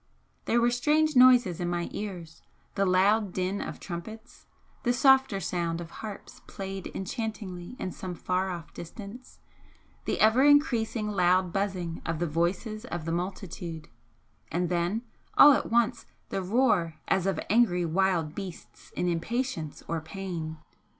There 0.45 0.59
were 0.59 0.71
strange 0.71 1.15
noises 1.15 1.59
in 1.59 1.69
my 1.69 1.87
ears, 1.91 2.41
the 2.73 2.87
loud 2.87 3.33
din 3.33 3.61
of 3.61 3.79
trumpets 3.79 4.47
the 4.81 4.93
softer 4.93 5.39
sound 5.39 5.79
of 5.79 5.91
harps 5.91 6.41
played 6.47 6.87
enchantingly 6.95 7.75
in 7.77 7.91
some 7.91 8.15
far 8.15 8.49
off 8.49 8.73
distance 8.73 9.37
the 10.05 10.19
ever 10.19 10.41
increasing 10.43 11.11
loud 11.11 11.53
buzzing 11.53 12.01
of 12.03 12.17
the 12.17 12.25
voices 12.25 12.83
of 12.85 13.05
the 13.05 13.11
multitude 13.11 13.89
and 14.51 14.69
then 14.69 15.03
all 15.37 15.51
at 15.51 15.69
once 15.69 16.07
the 16.29 16.41
roar 16.41 16.95
as 17.07 17.27
of 17.27 17.39
angry 17.47 17.85
wild 17.85 18.33
beasts 18.33 18.89
in 18.95 19.07
impatience 19.07 19.83
or 19.87 20.01
pain. 20.01 20.57